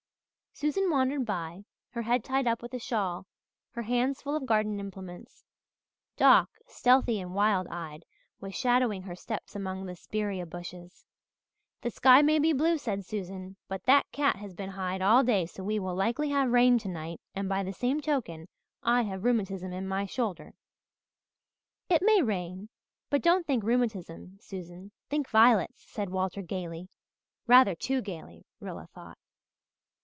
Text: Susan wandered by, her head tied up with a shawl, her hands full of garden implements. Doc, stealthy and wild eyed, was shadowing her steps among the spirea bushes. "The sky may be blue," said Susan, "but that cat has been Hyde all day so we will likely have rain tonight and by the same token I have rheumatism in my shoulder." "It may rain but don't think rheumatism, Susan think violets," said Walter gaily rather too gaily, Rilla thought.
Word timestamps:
Susan 0.53 0.91
wandered 0.91 1.25
by, 1.25 1.63
her 1.91 2.03
head 2.03 2.23
tied 2.23 2.45
up 2.45 2.61
with 2.61 2.73
a 2.73 2.77
shawl, 2.77 3.25
her 3.71 3.81
hands 3.81 4.21
full 4.21 4.35
of 4.35 4.45
garden 4.45 4.79
implements. 4.79 5.43
Doc, 6.17 6.49
stealthy 6.67 7.19
and 7.19 7.33
wild 7.33 7.65
eyed, 7.69 8.03
was 8.39 8.53
shadowing 8.53 9.01
her 9.03 9.15
steps 9.15 9.55
among 9.55 9.85
the 9.85 9.95
spirea 9.95 10.45
bushes. 10.45 11.05
"The 11.81 11.89
sky 11.89 12.21
may 12.21 12.37
be 12.37 12.53
blue," 12.53 12.77
said 12.77 13.03
Susan, 13.05 13.55
"but 13.69 13.85
that 13.85 14.11
cat 14.11 14.35
has 14.35 14.53
been 14.53 14.71
Hyde 14.71 15.01
all 15.01 15.23
day 15.23 15.47
so 15.47 15.63
we 15.63 15.79
will 15.79 15.95
likely 15.95 16.29
have 16.29 16.51
rain 16.51 16.77
tonight 16.77 17.21
and 17.33 17.49
by 17.49 17.63
the 17.63 17.73
same 17.73 17.99
token 17.99 18.47
I 18.83 19.03
have 19.03 19.23
rheumatism 19.23 19.71
in 19.73 19.87
my 19.87 20.05
shoulder." 20.05 20.53
"It 21.89 22.03
may 22.03 22.21
rain 22.21 22.69
but 23.09 23.23
don't 23.23 23.47
think 23.47 23.63
rheumatism, 23.63 24.37
Susan 24.41 24.91
think 25.09 25.27
violets," 25.29 25.85
said 25.89 26.09
Walter 26.11 26.43
gaily 26.43 26.89
rather 27.47 27.73
too 27.73 28.01
gaily, 28.01 28.45
Rilla 28.59 28.87
thought. 28.93 29.17